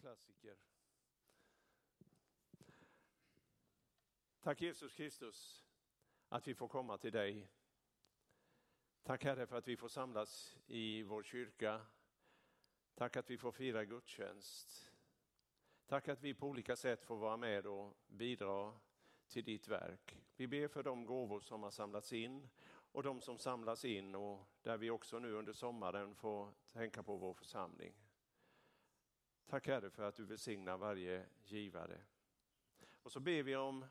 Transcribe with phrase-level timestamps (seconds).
[0.00, 0.56] klassiker.
[4.40, 5.66] Tack Jesus Kristus
[6.28, 7.48] att vi får komma till dig.
[9.02, 11.86] Tack Herre för att vi får samlas i vår kyrka.
[12.94, 14.92] Tack att vi får fira gudstjänst.
[15.86, 18.78] Tack att vi på olika sätt får vara med och bidra
[19.28, 20.16] till ditt verk.
[20.36, 22.48] Vi ber för de gåvor som har samlats in
[22.92, 27.16] och de som samlas in och där vi också nu under sommaren får tänka på
[27.16, 28.07] vår församling.
[29.48, 32.00] Tack Herre för att du välsignar varje givare.
[33.02, 33.84] Och så ber vi om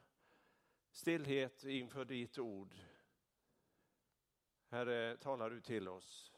[0.91, 2.75] stillhet inför ditt ord.
[4.67, 6.33] Herre, talar du till oss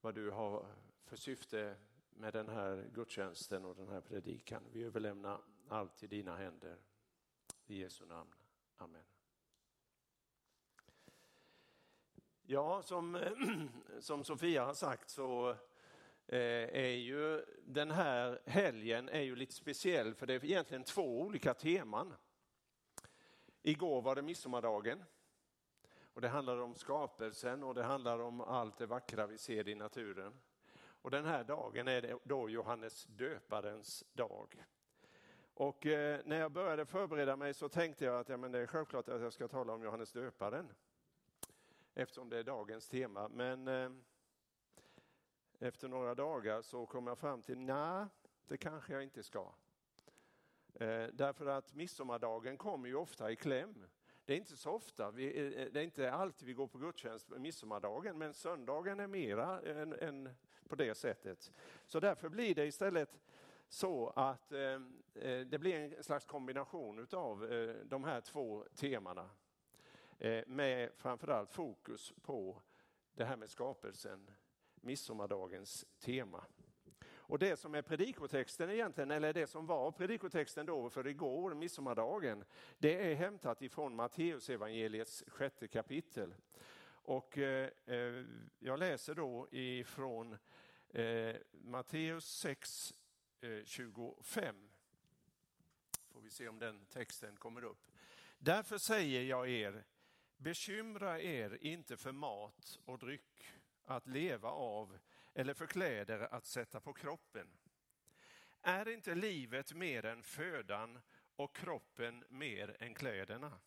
[0.00, 0.66] vad du har
[1.04, 1.76] för syfte
[2.10, 4.62] med den här gudstjänsten och den här predikan.
[4.72, 6.78] Vi överlämnar allt till dina händer.
[7.66, 8.34] I Jesu namn.
[8.76, 9.04] Amen.
[12.42, 13.34] Ja, som,
[14.00, 15.56] som Sofia har sagt så
[16.32, 21.20] Eh, är ju den här helgen är ju lite speciell för det är egentligen två
[21.20, 22.14] olika teman.
[23.62, 25.04] Igår var det midsommardagen
[26.14, 29.74] och det handlade om skapelsen och det handlar om allt det vackra vi ser i
[29.74, 30.40] naturen.
[30.80, 34.64] Och den här dagen är det då Johannes döparens dag.
[35.54, 38.66] Och eh, när jag började förbereda mig så tänkte jag att ja, men det är
[38.66, 40.72] självklart att jag ska tala om Johannes döparen
[41.94, 43.28] eftersom det är dagens tema.
[43.28, 43.90] Men eh,
[45.60, 48.06] efter några dagar så kom jag fram till, nej,
[48.46, 49.52] det kanske jag inte ska.
[50.74, 53.86] Eh, därför att midsommardagen kommer ju ofta i kläm.
[54.24, 56.78] Det är inte så ofta, vi, eh, eh, det är inte alltid vi går på
[56.78, 60.34] gudstjänst på midsommardagen, men söndagen är mera än, än
[60.68, 61.52] på det sättet.
[61.86, 63.20] Så därför blir det istället
[63.68, 64.60] så att eh,
[65.14, 69.30] eh det blir en slags kombination av eh, de här två temana.
[70.18, 72.62] Eh, med framförallt fokus på
[73.14, 74.30] det här med skapelsen
[74.80, 76.44] midsommardagens tema.
[77.30, 82.44] Och det som är predikotexten egentligen, eller det som var predikotexten då för igår, midsommardagen,
[82.78, 86.34] det är hämtat ifrån Matteusevangeliets sjätte kapitel.
[87.02, 88.24] Och eh, eh
[88.58, 90.38] jag läser då ifrån
[90.88, 92.94] eh, Matteus 6,
[93.40, 94.70] eh, 25.
[96.08, 97.92] Får vi se om den texten kommer upp.
[98.38, 99.84] Därför säger jag er,
[100.36, 103.52] bekymra er inte för mat och dryck
[103.84, 104.98] att leva av
[105.34, 107.48] eller för kläder att sätta på kroppen.
[108.62, 111.00] Är inte livet mer än födan
[111.36, 113.60] och kroppen mer än kläderna?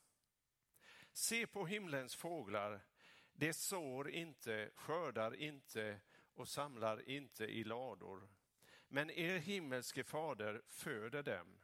[1.13, 2.81] Se på himlens fåglar,
[3.33, 5.99] de sår inte, skördar inte
[6.33, 8.29] och samlar inte i lador.
[8.87, 11.59] Men er himmelske fader föder dem.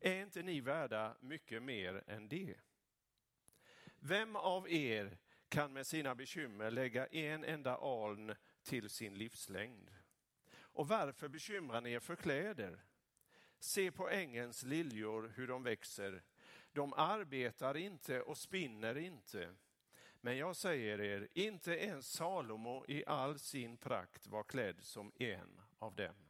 [0.00, 2.56] Är inte ni värda mycket mer än det?
[3.98, 5.18] Vem av er
[5.52, 9.90] kan med sina bekymmer lägga en enda aln till sin livslängd.
[10.54, 12.84] Och varför bekymrar ni er för kläder?
[13.58, 16.22] Se på ängens liljor hur de växer.
[16.72, 19.54] De arbetar inte och spinner inte.
[20.20, 25.60] Men jag säger er, inte ens Salomo i all sin prakt var klädd som en
[25.78, 26.21] av dem.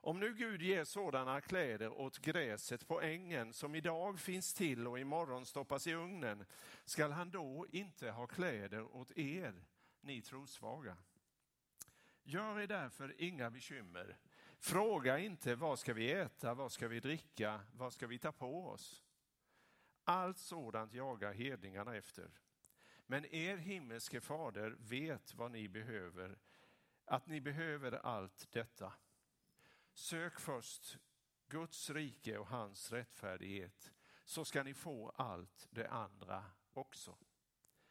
[0.00, 4.98] Om nu Gud ger sådana kläder åt gräset på ängen som idag finns till och
[4.98, 6.44] imorgon stoppas i ugnen,
[6.84, 9.64] skall han då inte ha kläder åt er,
[10.00, 10.96] ni trosvaga?
[12.22, 14.18] Gör er därför inga bekymmer.
[14.58, 18.68] Fråga inte vad ska vi äta, vad ska vi dricka, vad ska vi ta på
[18.68, 19.02] oss?
[20.04, 22.30] Allt sådant jagar hedningarna efter.
[23.06, 26.38] Men er himmelske fader vet vad ni behöver,
[27.04, 28.92] att ni behöver allt detta.
[29.98, 30.98] Sök först
[31.48, 33.92] Guds rike och hans rättfärdighet
[34.24, 37.16] så ska ni få allt det andra också.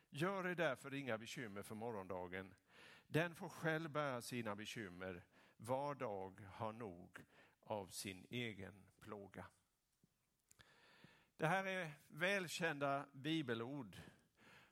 [0.09, 2.53] Gör er därför inga bekymmer för morgondagen.
[3.07, 5.23] Den får själv bära sina bekymmer.
[5.57, 7.25] Var dag har nog
[7.59, 9.45] av sin egen plåga.
[11.37, 13.97] Det här är välkända bibelord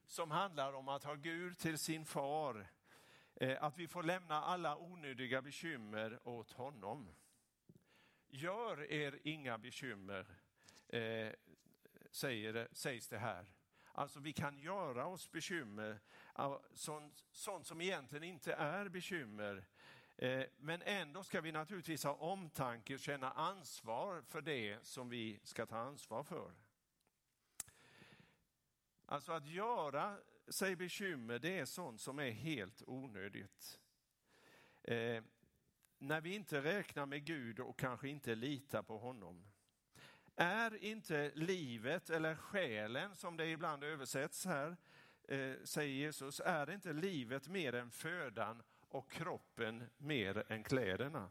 [0.05, 2.67] som handlar om att ha Gud till sin far.
[3.35, 7.09] Eh, att vi får lämna alla onödiga bekymmer åt honom.
[8.35, 10.25] Gör er inga bekymmer,
[10.87, 11.33] eh,
[12.11, 13.45] säger, sägs det här.
[13.91, 15.99] Alltså vi kan göra oss bekymmer,
[16.73, 19.65] sånt, sånt som egentligen inte är bekymmer.
[20.17, 25.39] Eh, men ändå ska vi naturligtvis ha omtanke och känna ansvar för det som vi
[25.43, 26.51] ska ta ansvar för.
[29.05, 33.79] Alltså att göra sig bekymmer, det är sånt som är helt onödigt.
[34.83, 35.23] Eh,
[35.97, 39.45] när vi inte räknar med Gud och kanske inte litar på honom.
[40.35, 44.77] Är inte livet eller själen, som det ibland översätts här,
[45.27, 51.29] eh, säger Jesus, är inte livet mer än födan och kroppen mer än kläderna.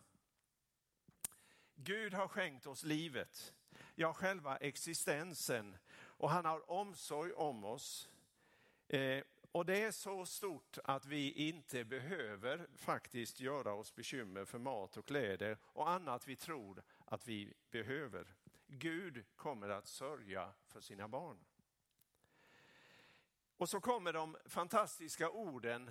[1.75, 3.55] Gud har skänkt oss livet,
[3.95, 8.09] ja själva existensen och han har omsorg om oss.
[8.89, 9.23] Eh,
[9.55, 14.97] och det är så stort att vi inte behöver faktiskt göra oss bekymmer för mat
[14.97, 18.35] och kläder och annat vi tror att vi behöver.
[18.67, 21.39] Gud kommer att sörja för sina barn.
[23.57, 25.91] Och så kommer de fantastiska orden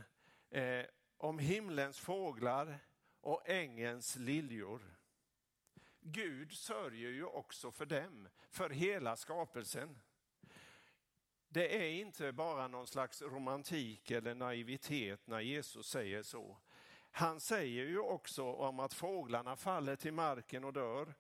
[0.50, 0.86] eh,
[1.18, 2.80] om himlens fåglar
[3.22, 4.82] och ängens liljor.
[6.00, 10.00] Gud sörjer ju också för dem, för hela skapelsen.
[11.54, 16.58] Det är inte bara någon slags romantik eller naivitet när Jesus säger så.
[17.12, 21.14] Han säger ju också om att fåglarna faller till marken och dör,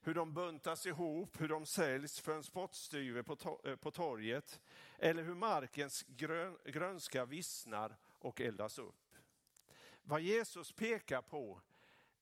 [0.00, 4.60] hur de buntas ihop, hur de säljs för en spottstyver på, eh, på torget,
[4.98, 9.16] eller hur markens grön, grönska vissnar och eldas upp.
[10.02, 11.60] Vad Jesus pekar på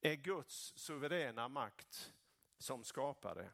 [0.01, 2.13] är Guds suveräna makt
[2.59, 3.51] som skapare.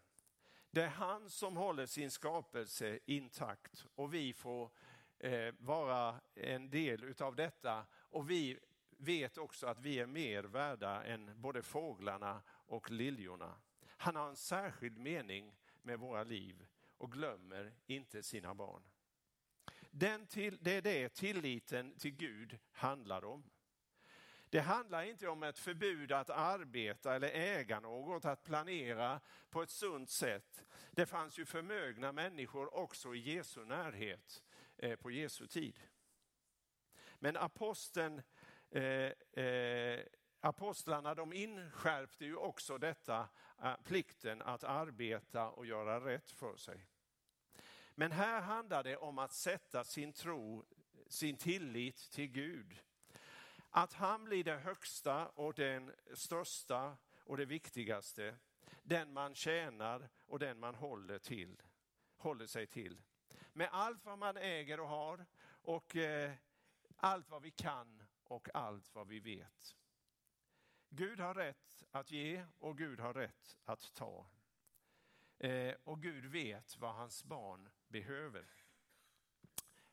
[0.71, 4.71] Det är han som håller sin skapelse intakt och vi får
[5.19, 7.87] eh, vara en del utav detta.
[7.93, 8.59] Och vi
[8.97, 13.55] vet också att vi är mer värda än både fåglarna och liljorna.
[13.87, 16.67] Han har en särskild mening med våra liv
[16.97, 18.83] och glömmer inte sina barn.
[19.91, 23.51] Den till, det är det tilliten till Gud handlar om.
[24.51, 29.71] Det handlar inte om ett förbud att arbeta eller äga något, att planera på ett
[29.71, 30.65] sunt sätt.
[30.91, 34.45] Det fanns ju förmögna människor också i Jesu närhet
[34.77, 35.81] eh, på Jesu tid.
[37.19, 38.23] Men aposteln,
[38.71, 40.01] eh, eh,
[40.41, 43.29] apostlarna de inskärpte ju också detta,
[43.63, 46.87] eh, plikten att arbeta och göra rätt för sig.
[47.95, 50.65] Men här handlar det om att sätta sin tro,
[51.09, 52.81] sin tillit till Gud.
[53.71, 58.37] Att han blir det högsta och den största och det viktigaste.
[58.83, 61.63] Den man tjänar och den man håller, till,
[62.17, 63.03] håller sig till.
[63.53, 66.33] Med allt vad man äger och har och eh,
[66.97, 69.77] allt vad vi kan och allt vad vi vet.
[70.89, 74.31] Gud har rätt att ge och Gud har rätt att ta.
[75.39, 78.47] Eh, och Gud vet vad hans barn behöver.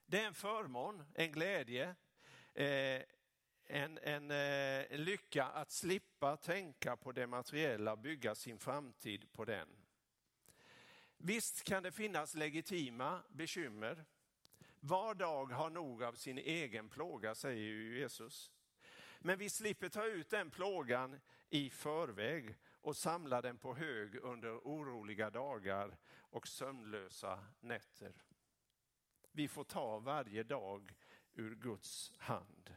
[0.06, 1.96] Det är en förmån, en glädje,
[2.54, 3.02] eh,
[3.68, 9.32] en, en, en eh, lycka att slippa tänka på det materiella och bygga sin framtid
[9.32, 9.68] på den.
[11.18, 14.06] Visst kan det finnas legitima bekymmer.
[14.80, 18.52] Var dag har nog av sin egen plåga, säger ju Jesus.
[19.20, 21.20] Men vi slipper ta ut den plågan
[21.50, 28.14] i förväg och samla den på hög under oroliga dagar och sömnlösa nätter.
[29.32, 30.96] Vi får ta varje dag
[31.34, 32.75] ur Guds hand.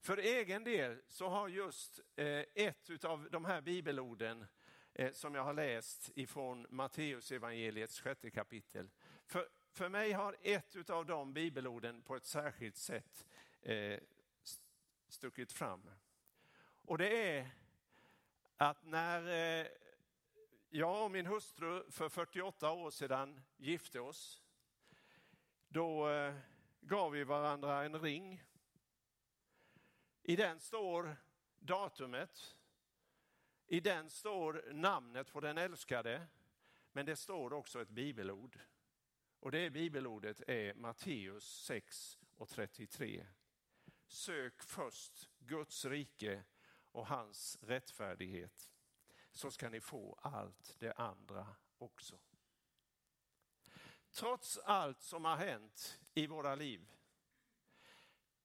[0.00, 4.46] För egen del så har just eh, ett av de här bibelorden
[4.94, 8.90] eh, som jag har läst ifrån Matteus evangeliets sjätte kapitel.
[9.26, 13.26] För, för mig har ett av de bibelorden på ett särskilt sätt
[13.62, 13.98] eh,
[15.08, 15.90] stuckit fram.
[16.84, 17.50] Och det är
[18.56, 19.68] att när
[20.68, 24.42] jag och min hustru för 48 år sedan gifte oss,
[25.68, 26.08] då
[26.80, 28.42] gav vi varandra en ring
[30.30, 31.16] i den står
[31.58, 32.56] datumet.
[33.66, 36.26] I den står namnet på den älskade.
[36.92, 38.58] Men det står också ett bibelord.
[39.40, 43.26] Och det bibelordet är Matteus 6 och 33.
[44.06, 46.44] Sök först Guds rike
[46.92, 48.72] och hans rättfärdighet
[49.32, 51.46] så ska ni få allt det andra
[51.78, 52.18] också.
[54.10, 56.90] Trots allt som har hänt i våra liv,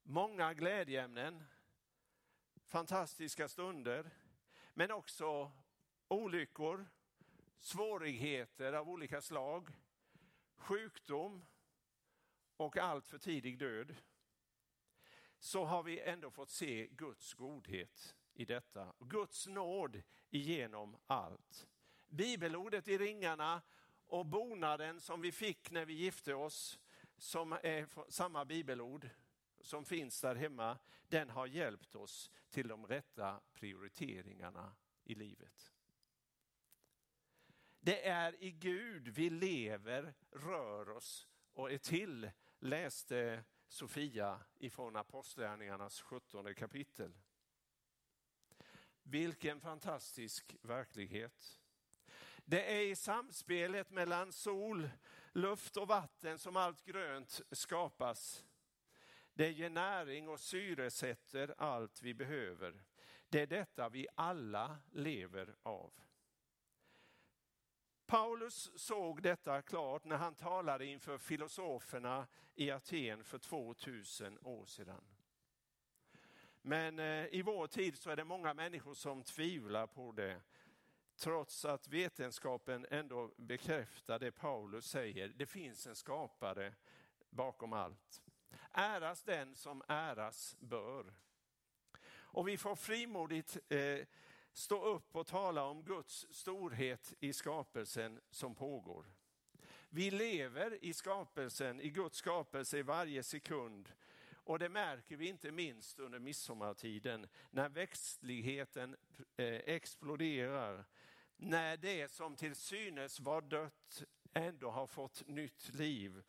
[0.04, 1.44] många glädjeämnen,
[2.68, 4.12] fantastiska stunder,
[4.74, 5.52] men också
[6.08, 6.88] olyckor,
[7.60, 9.70] svårigheter av olika slag,
[10.56, 11.46] sjukdom
[12.58, 13.96] och allt för tidig död,
[15.40, 18.94] så har vi ändå fått se Guds godhet i detta.
[19.00, 21.68] Guds nåd igenom allt.
[22.08, 23.62] Bibelordet i ringarna
[24.06, 26.80] och bonaden som vi fick när vi gifte oss,
[27.18, 29.10] som är samma bibelord,
[29.66, 35.72] som finns där hemma, den har hjälpt oss till de rätta prioriteringarna i livet.
[37.80, 46.02] Det är i Gud vi lever, rör oss och är till, läste Sofia ifrån Apostlagärningarnas
[46.02, 47.18] 17 kapitel.
[49.04, 51.62] Vilken fantastisk verklighet.
[52.46, 54.90] Det är i samspelet mellan sol,
[55.32, 58.46] luft och vatten som allt grönt skapas.
[59.36, 62.84] Det ger näring och syresätter allt vi behöver.
[63.30, 65.94] Det är detta vi alla lever av.
[68.06, 75.04] Paulus såg detta klart när han talade inför filosoferna i Aten för 2000 år sedan.
[76.62, 80.42] Men eh, i vår tid så är det många människor som tvivlar på det.
[81.16, 85.28] Trots att vetenskapen ändå bekräftar det Paulus säger.
[85.28, 86.74] Det finns en skapare
[87.30, 88.25] bakom allt.
[88.78, 91.14] Äras den som äras bör.
[92.14, 94.08] Och vi får frimodigt eh,
[94.54, 99.06] stå upp och tala om Guds storhet i skapelsen som pågår.
[99.90, 103.92] Vi lever i skapelsen, i Guds skapelse i varje sekund.
[104.34, 108.96] Och det märker vi inte minst under midsommartiden när växtligheten
[109.38, 110.86] eh, exploderar.
[111.38, 114.04] När det som till synes var dött
[114.34, 116.24] ändå har fått nytt liv.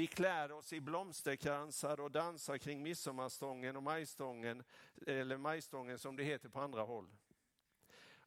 [0.00, 4.64] Vi klär oss i blomsterkransar och dansar kring midsommarstången och majstången,
[5.06, 7.16] eller majstången som det heter på andra håll.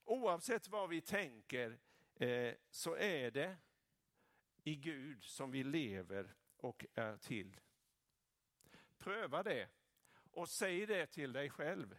[0.04, 1.80] Oavsett vad vi tänker
[2.16, 3.58] eh, så är det
[4.64, 7.60] i Gud som vi lever och är till.
[8.98, 9.70] Pröva det
[10.32, 11.98] och säg det till dig själv.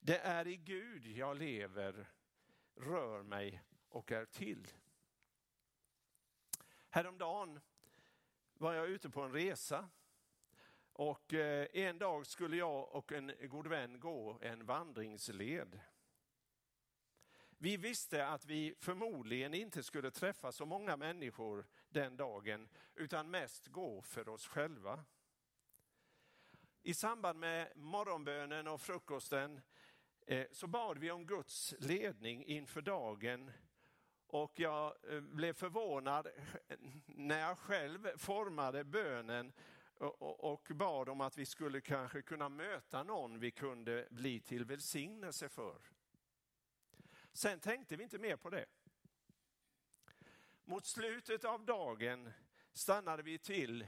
[0.00, 2.10] Det är i Gud jag lever,
[2.74, 4.68] rör mig och är till.
[6.88, 7.60] Häromdagen
[8.58, 9.88] var jag ute på en resa
[10.92, 15.80] och eh, en dag skulle jag och en god vän gå en vandringsled.
[17.58, 23.66] Vi visste att vi förmodligen inte skulle träffa så många människor den dagen, utan mest
[23.66, 25.04] gå för oss själva.
[26.82, 29.60] I samband med morgonbönen och frukosten
[30.26, 33.52] eh, så bad vi om Guds ledning inför dagen
[34.28, 36.28] och jag eh, blev förvånad
[37.06, 39.52] när jag själv formade bönen
[40.20, 45.48] och bad om att vi skulle kanske kunna möta någon vi kunde bli till välsignelse
[45.48, 45.82] för.
[47.32, 48.66] Sen tänkte vi inte mer på det.
[50.64, 52.32] Mot slutet av dagen
[52.72, 53.86] stannade vi till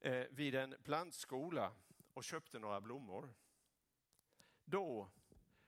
[0.00, 1.72] eh, vid en plantskola
[2.14, 3.34] och köpte några blommor.
[4.64, 5.10] Då,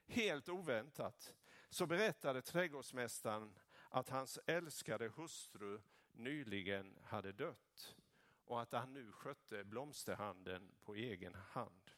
[0.07, 1.35] helt oväntat,
[1.69, 3.59] så berättade trädgårdsmästaren
[3.93, 5.81] att hans älskade hustru
[6.13, 7.97] nyligen hade dött
[8.45, 11.91] och att han nu skötte blomsterhandeln på egen hand.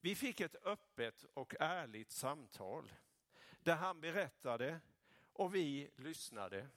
[0.00, 2.92] Vi fick ett öppet och ärligt samtal
[3.62, 4.80] där han berättade
[5.32, 6.68] och vi lyssnade.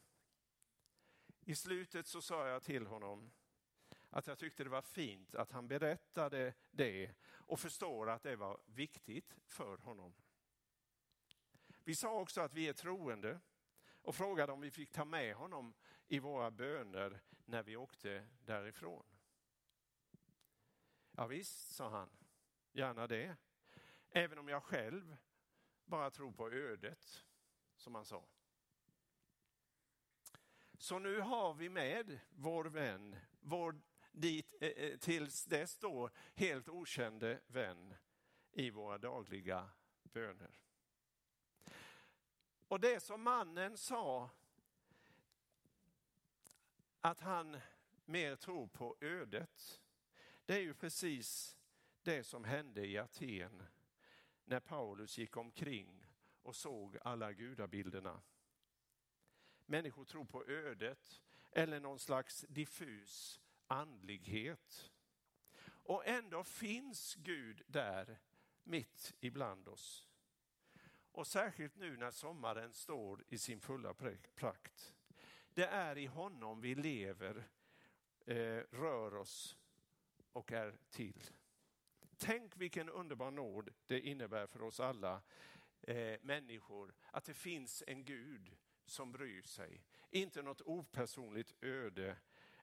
[1.46, 3.32] I slutet så sa jag till honom
[4.10, 8.60] att jag tyckte det var fint att han berättade det och förstår att det var
[8.66, 10.14] viktigt för honom.
[11.84, 13.40] Vi sa också att vi är troende
[14.04, 15.74] och frågade om vi fick ta med honom
[16.08, 19.06] i våra böner när vi åkte därifrån.
[21.12, 22.10] Ja, visst, sa han,
[22.72, 23.38] gärna det.
[24.10, 25.18] Även om jag själv
[25.86, 27.26] bara tror på ödet,
[27.76, 28.26] som han sa.
[30.78, 33.82] Så nu har vi med vår vän, vår
[34.12, 37.96] dit, eh, eh tills dess då helt okände vän
[38.52, 39.70] i våra dagliga
[40.04, 40.63] böner.
[42.74, 44.30] Och det som mannen sa,
[47.02, 47.58] att han
[48.06, 49.82] mer tror på ödet,
[50.46, 51.58] det är ju precis
[52.02, 53.64] det som hände i Aten
[54.46, 56.06] när Paulus gick omkring
[56.42, 58.22] och såg alla gudabilderna.
[59.66, 64.92] Människor tror på ödet eller någon slags diffus andlighet.
[65.66, 68.20] Och ändå finns Gud där
[68.64, 70.08] mitt ibland oss.
[71.14, 73.94] Och särskilt nu när sommaren står i sin fulla
[74.36, 74.96] prakt.
[75.54, 77.50] Det är i honom vi lever,
[78.26, 79.58] eh, rör oss
[80.32, 81.24] och är till.
[82.18, 85.22] Tänk vilken underbar nåd det innebär för oss alla
[85.82, 89.84] eh, människor att det finns en Gud som bryr sig.
[90.10, 92.18] Inte något opersonligt öde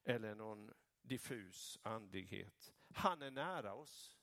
[0.04, 0.70] eller någon
[1.02, 2.72] diffus andlighet.
[2.94, 4.19] Han är nära oss.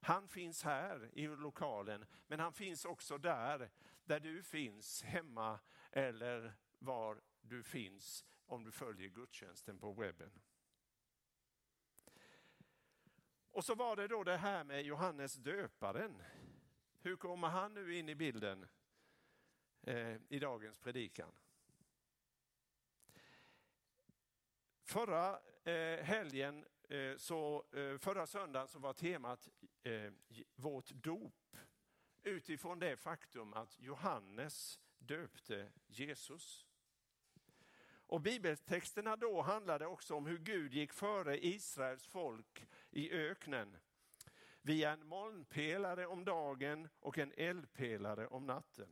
[0.00, 3.70] Han finns här i lokalen, men han finns också där,
[4.04, 5.60] där du finns, hemma
[5.90, 10.30] eller var du finns om du följer gudstjänsten på webben.
[13.50, 16.22] Och så var det då det här med Johannes döparen.
[17.00, 18.68] Hur kommer han nu in i bilden
[19.82, 21.32] eh, i dagens predikan?
[24.82, 29.48] Förra eh, helgen, Eh, så, eh, förra söndagen så var temat
[29.82, 30.12] eh,
[30.54, 31.56] vårt dop
[32.22, 36.66] utifrån det faktum att Johannes döpte Jesus.
[38.08, 43.76] Och bibeltexterna då handlade också om hur Gud gick före Israels folk i öknen
[44.62, 48.88] via en molnpelare om dagen och en eldpelare om natten.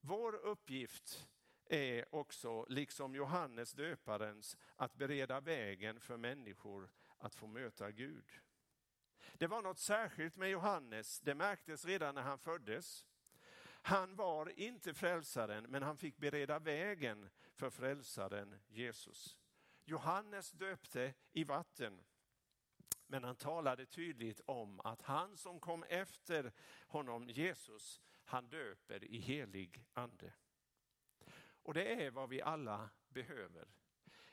[0.00, 1.28] Vår uppgift
[1.68, 8.24] är också, liksom Johannes döparens, att bereda vägen för människor att få möta Gud.
[9.34, 13.06] Det var något särskilt med Johannes, det märktes redan när han föddes.
[13.82, 19.36] Han var inte frälsaren, men han fick bereda vägen för frälsaren Jesus.
[19.84, 22.04] Johannes döpte i vatten,
[23.06, 26.52] men han talade tydligt om att han som kom efter
[26.86, 30.32] honom, Jesus, han döper i helig ande.
[31.66, 33.68] Och det är vad vi alla behöver.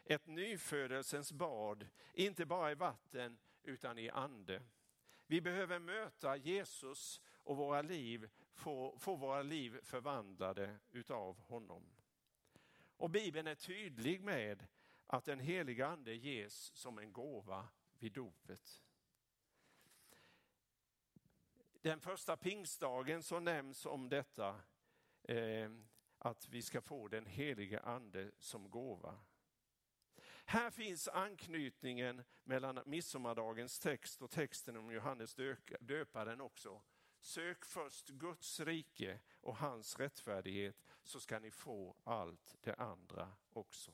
[0.03, 4.61] Ett nyfödelsens bad, inte bara i vatten utan i ande.
[5.27, 11.83] Vi behöver möta Jesus och våra liv, få, få våra liv förvandlade utav honom.
[12.97, 14.67] Och Bibeln är tydlig med
[15.07, 17.67] att den heliga ande ges som en gåva
[17.99, 18.83] vid dopet.
[21.81, 24.61] Den första pingstdagen så nämns om detta,
[25.23, 25.69] eh,
[26.23, 29.19] att vi ska få den helige ande som gåva.
[30.45, 35.35] Här finns anknytningen mellan midsommardagens text och texten om Johannes
[35.79, 36.81] döparen också.
[37.19, 43.91] Sök först Guds rike och hans rättfärdighet så ska ni få allt det andra också.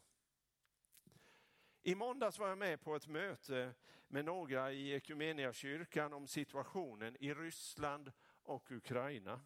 [1.81, 3.73] I måndags var jag med på ett möte
[4.07, 4.93] med några i
[5.53, 8.11] kyrkan om situationen i Ryssland
[8.43, 9.41] och Ukraina.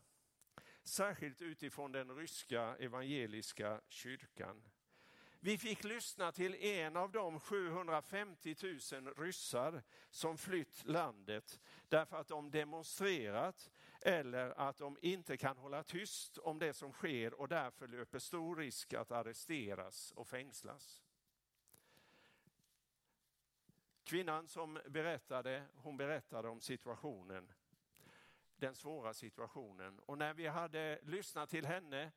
[0.83, 4.63] Särskilt utifrån den ryska evangeliska kyrkan.
[5.39, 8.55] Vi fick lyssna till en av de 750
[8.93, 11.59] 000 ryssar som flytt landet
[11.89, 13.71] därför att de demonstrerat
[14.01, 18.55] eller att de inte kan hålla tyst om det som sker och därför löper stor
[18.55, 21.03] risk att arresteras och fängslas.
[24.03, 27.51] Kvinnan som berättade, hon berättade om situationen,
[28.63, 29.99] den svåra situationen.
[29.99, 32.11] Och när vi hade lyssnat till henne,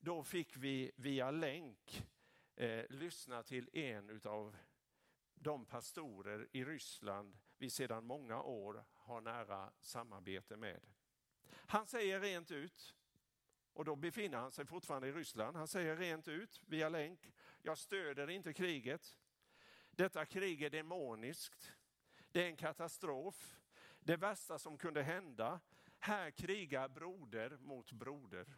[0.00, 2.06] då fick vi via länk
[2.54, 4.56] eh, lyssna till en av
[5.34, 10.80] de pastorer i Ryssland vi sedan många år har nära samarbete med.
[11.50, 12.94] Han säger rent ut,
[13.72, 17.32] och då befinner han sig fortfarande i Ryssland, han säger rent ut via länk,
[17.62, 19.18] jag stöder inte kriget.
[19.90, 21.72] Detta krig är demoniskt.
[22.32, 23.58] Det är en katastrof.
[24.00, 25.60] Det värsta som kunde hända.
[25.98, 28.56] Här krigar broder mot broder.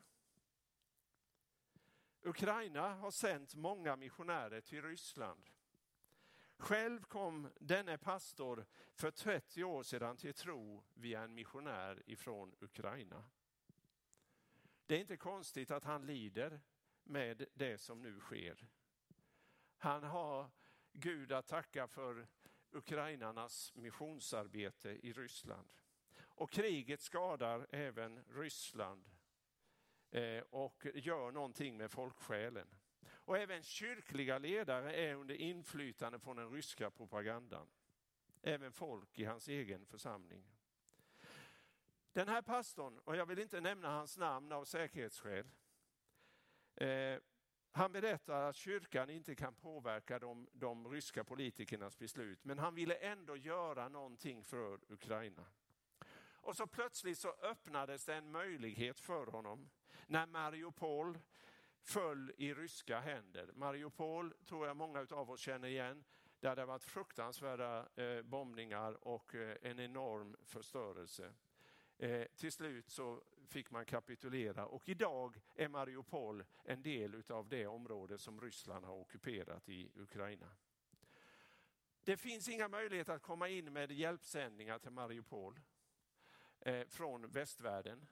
[2.23, 5.51] Ukraina har sänt många missionärer till Ryssland.
[6.57, 13.25] Själv kom denne pastor för 30 år sedan till tro via en missionär ifrån Ukraina.
[14.87, 16.61] Det är inte konstigt att han lider
[17.05, 18.69] med det som nu sker.
[19.79, 20.51] Han har
[20.93, 22.29] Gud att tacka för
[22.71, 25.73] ukrainarnas missionsarbete i Ryssland.
[26.41, 29.05] Och kriget skadar även Ryssland
[30.11, 32.67] eh, och gör någonting med folksjälen.
[33.11, 37.67] Och även kyrkliga ledare är under inflytande från den ryska propagandan.
[38.43, 40.45] Även folk i hans egen församling.
[42.13, 45.49] Den här pastorn, och jag vill inte nämna hans namn av säkerhetsskäl,
[46.75, 47.19] eh,
[47.71, 52.95] han berättar att kyrkan inte kan påverka de, de ryska politikernas beslut, men han ville
[52.95, 55.47] ändå göra någonting för Ukraina.
[56.41, 59.71] Och så plötsligt så öppnades det en möjlighet för honom
[60.07, 61.19] när Mariupol
[61.83, 63.51] föll i ryska händer.
[63.55, 66.05] Mariupol tror jag många av oss känner igen,
[66.41, 71.33] där det varit fruktansvärda eh, bombningar och eh, en enorm förstörelse.
[71.99, 77.67] Eh, till slut så fick man kapitulera och idag är Mariupol en del av det
[77.67, 80.49] område som Ryssland har ockuperat i Ukraina.
[82.05, 85.61] Det finns inga möjligheter att komma in med hjälpsändningar till Mariupol
[86.61, 88.07] Eh, från västvärlden.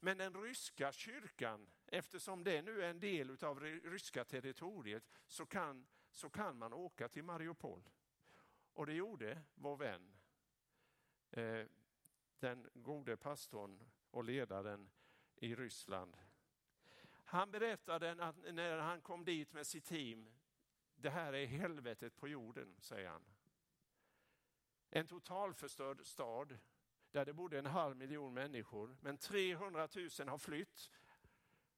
[0.00, 5.46] Men den ryska kyrkan, eftersom det nu är en del av det ryska territoriet, så
[5.46, 7.88] kan, så kan man åka till Mariupol.
[8.72, 10.16] Och det gjorde vår vän,
[11.30, 11.66] eh,
[12.38, 14.90] den gode pastorn och ledaren
[15.36, 16.16] i Ryssland.
[17.24, 20.30] Han berättade att när han kom dit med sitt team,
[20.94, 23.24] det här är helvetet på jorden, säger han.
[24.90, 26.58] En totalförstörd stad
[27.16, 30.90] där det bodde en halv miljon människor, men 300 000 har flytt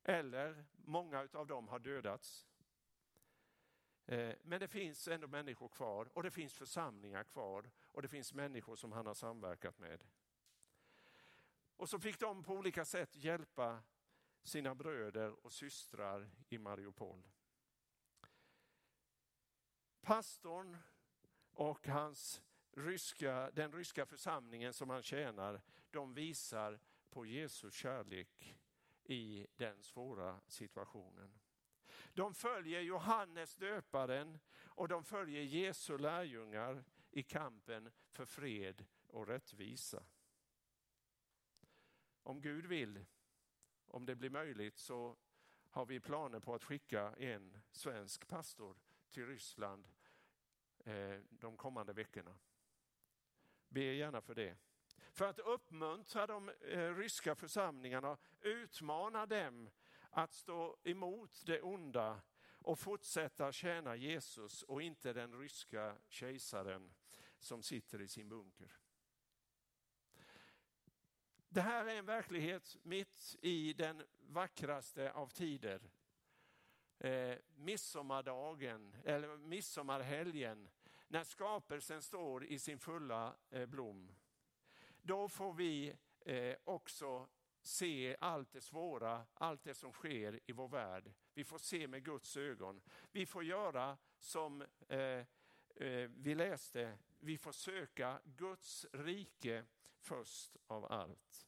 [0.03, 2.47] eller många av dem har dödats.
[4.07, 8.35] Eh, men det finns ändå människor kvar och det finns församlingar kvar och det finns
[8.35, 10.05] människor som han har samverkat med.
[11.77, 13.83] Och så fick de på olika sätt hjälpa
[14.43, 17.29] sina bröder och systrar i Mariupol.
[20.01, 20.77] Pastorn
[21.53, 22.43] och hans
[22.79, 28.57] ryska, den ryska församlingen som han tjänar, de visar på Jesu kärlek
[29.05, 31.39] i den svåra situationen.
[32.13, 40.05] De följer Johannes döparen och de följer Jesu lärjungar i kampen för fred och rättvisa.
[42.23, 43.05] Om Gud vill,
[43.87, 45.17] om det blir möjligt, så
[45.71, 48.77] har vi planer på att skicka en svensk pastor
[49.11, 49.89] till Ryssland
[50.85, 52.39] eh, de kommande veckorna.
[53.69, 54.57] Be gärna för det.
[55.13, 59.71] För att uppmuntra de eh, ryska församlingarna, utmana dem
[60.11, 62.21] att stå emot det onda
[62.63, 66.95] och fortsätta tjäna Jesus och inte den ryska kejsaren
[67.39, 68.79] som sitter i sin bunker.
[71.49, 75.91] Det här är en verklighet mitt i den vackraste av tider.
[76.99, 80.69] Eh, midsommardagen, eller midsommarhelgen,
[81.09, 84.15] när skapelsen står i sin fulla eh, blom.
[85.03, 87.29] Då får vi eh, också
[87.63, 91.13] se allt det svåra, allt det som sker i vår värld.
[91.35, 92.81] Vi får se med Guds ögon.
[93.13, 95.25] Vi får göra som eh,
[96.09, 99.65] vi läste, vi får söka Guds rike
[99.99, 101.47] först av allt.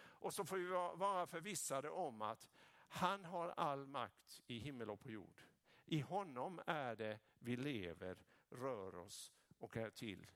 [0.00, 0.66] Och så får vi
[0.98, 2.48] vara förvissade om att
[2.88, 5.42] han har all makt i himmel och på jord.
[5.84, 8.16] I honom är det vi lever,
[8.50, 10.30] rör oss och är till.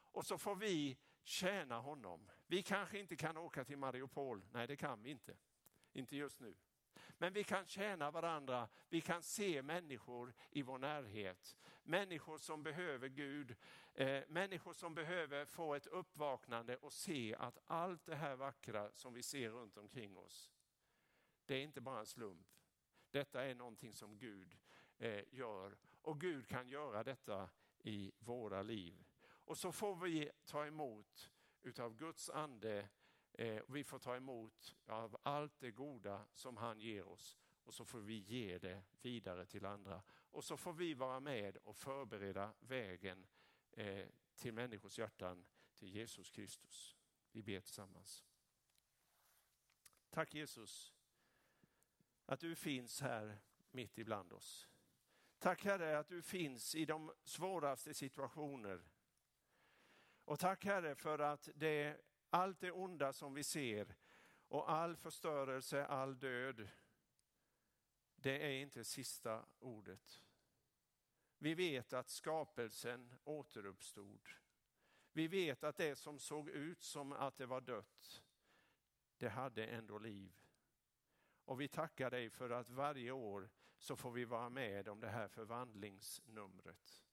[0.00, 2.30] Och så får vi tjäna honom.
[2.46, 5.36] Vi kanske inte kan åka till Mariupol, nej det kan vi inte.
[5.92, 6.54] Inte just nu.
[7.18, 11.56] Men vi kan tjäna varandra, vi kan se människor i vår närhet.
[11.82, 13.56] Människor som behöver Gud,
[13.94, 19.14] eh, människor som behöver få ett uppvaknande och se att allt det här vackra som
[19.14, 20.52] vi ser runt omkring oss,
[21.46, 22.46] det är inte bara en slump.
[23.10, 24.58] Detta är någonting som Gud
[24.98, 29.04] eh, gör och Gud kan göra detta i våra liv.
[29.20, 31.30] Och så får vi ta emot
[31.62, 32.88] utav Guds ande
[33.38, 37.84] Eh, vi får ta emot av allt det goda som han ger oss och så
[37.84, 40.02] får vi ge det vidare till andra.
[40.08, 43.26] Och så får vi vara med och förbereda vägen
[43.70, 46.96] eh, till människors hjärtan, till Jesus Kristus.
[47.32, 48.24] Vi ber tillsammans.
[50.10, 50.94] Tack Jesus
[52.24, 53.38] att du finns här
[53.70, 54.68] mitt ibland oss.
[55.38, 58.80] Tack Herre att du finns i de svåraste situationer.
[60.24, 63.96] Och tack Herre för att det allt det onda som vi ser
[64.48, 66.68] och all förstörelse, all död,
[68.14, 70.22] det är inte sista ordet.
[71.38, 74.28] Vi vet att skapelsen återuppstod.
[75.12, 78.22] Vi vet att det som såg ut som att det var dött,
[79.16, 80.47] det hade ändå liv.
[81.48, 85.08] Och vi tackar dig för att varje år så får vi vara med om det
[85.08, 87.04] här förvandlingsnumret.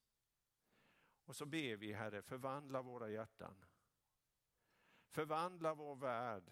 [1.25, 3.65] Och så ber vi Herre, förvandla våra hjärtan.
[5.07, 6.51] Förvandla vår värld.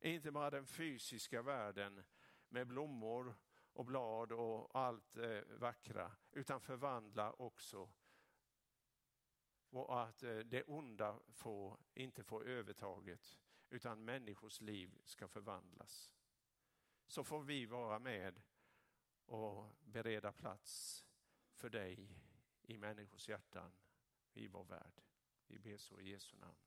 [0.00, 2.02] Inte bara den fysiska världen
[2.48, 3.34] med blommor
[3.72, 7.90] och blad och allt eh, vackra, utan förvandla också
[9.70, 13.38] och att eh, det onda får, inte får övertaget,
[13.70, 16.14] utan människors liv ska förvandlas.
[17.10, 18.42] Så får vi vara med
[19.26, 21.04] och bereda plats
[21.52, 22.08] för dig
[22.62, 23.72] i människors hjärtan,
[24.32, 25.02] i vår värld.
[25.46, 26.58] Vi ber så i Jesu namn.